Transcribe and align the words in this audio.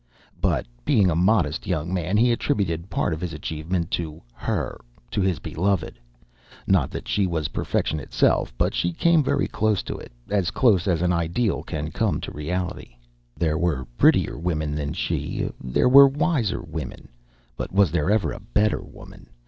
But, 0.41 0.65
being 0.83 1.11
a 1.11 1.15
modest 1.15 1.67
young 1.67 1.93
man, 1.93 2.17
he 2.17 2.31
attributed 2.31 2.89
part 2.89 3.13
of 3.13 3.21
his 3.21 3.33
achievement 3.33 3.91
to 3.91 4.19
her 4.33 4.81
to 5.11 5.21
his 5.21 5.37
beloved. 5.37 5.99
Not 6.65 6.89
that 6.89 7.07
she 7.07 7.27
was 7.27 7.49
perfection 7.49 7.99
itself, 7.99 8.51
but 8.57 8.73
she 8.73 8.93
came 8.93 9.21
very 9.23 9.45
close 9.47 9.83
to 9.83 9.95
it, 9.99 10.11
as 10.27 10.49
close 10.49 10.87
as 10.87 11.03
an 11.03 11.13
ideal 11.13 11.61
can 11.61 11.91
come 11.91 12.19
to 12.21 12.31
reality. 12.31 12.95
There 13.37 13.59
were 13.59 13.85
prettier 13.95 14.39
women 14.39 14.73
than 14.73 14.93
she, 14.93 15.47
there 15.63 15.87
were 15.87 16.07
wiser 16.07 16.63
women, 16.63 17.09
but 17.55 17.71
was 17.71 17.91
there 17.91 18.09
ever 18.09 18.31
a 18.31 18.39
better 18.39 18.81
woman? 18.81 19.29